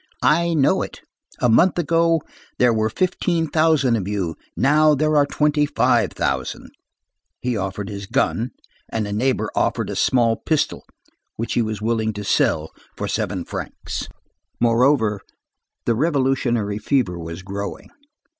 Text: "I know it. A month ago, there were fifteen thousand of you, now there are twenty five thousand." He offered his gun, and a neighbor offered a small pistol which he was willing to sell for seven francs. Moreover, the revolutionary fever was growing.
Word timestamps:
"I 0.23 0.55
know 0.55 0.81
it. 0.81 1.01
A 1.41 1.47
month 1.47 1.77
ago, 1.77 2.23
there 2.57 2.73
were 2.73 2.89
fifteen 2.89 3.45
thousand 3.47 3.95
of 3.97 4.07
you, 4.07 4.35
now 4.57 4.95
there 4.95 5.15
are 5.15 5.27
twenty 5.27 5.67
five 5.67 6.09
thousand." 6.13 6.71
He 7.39 7.55
offered 7.55 7.87
his 7.87 8.07
gun, 8.07 8.49
and 8.89 9.07
a 9.07 9.13
neighbor 9.13 9.51
offered 9.55 9.91
a 9.91 9.95
small 9.95 10.37
pistol 10.37 10.83
which 11.35 11.53
he 11.53 11.61
was 11.61 11.83
willing 11.83 12.13
to 12.13 12.23
sell 12.23 12.71
for 12.97 13.07
seven 13.07 13.45
francs. 13.45 14.09
Moreover, 14.59 15.21
the 15.85 15.93
revolutionary 15.93 16.79
fever 16.79 17.19
was 17.19 17.43
growing. 17.43 17.91